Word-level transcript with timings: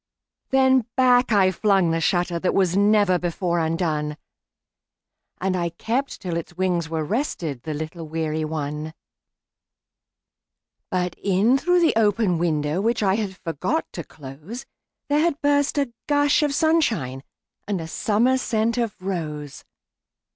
Then 0.49 0.87
back 0.95 1.31
I 1.31 1.51
flung 1.51 1.91
the 1.91 1.99
shutterThat 2.01 2.55
was 2.55 2.75
never 2.75 3.19
before 3.19 3.59
undone, 3.59 4.17
And 5.39 5.55
I 5.55 5.69
kept 5.69 6.21
till 6.21 6.37
its 6.37 6.57
wings 6.57 6.89
were 6.89 7.05
restedThe 7.05 7.77
little 7.77 8.07
weary 8.07 8.43
one. 8.43 8.95
But 10.89 11.15
in 11.21 11.55
through 11.55 11.81
the 11.81 11.93
open 11.95 12.39
window, 12.39 12.81
Which 12.81 13.03
I 13.03 13.13
had 13.13 13.37
forgot 13.37 13.85
to 13.93 14.03
close, 14.03 14.65
There 15.07 15.19
had 15.19 15.39
burst 15.39 15.77
a 15.77 15.93
gush 16.07 16.41
of 16.41 16.49
sunshineAnd 16.49 17.21
a 17.67 17.87
summer 17.87 18.39
scent 18.39 18.79
of 18.79 18.99
rose. 18.99 19.63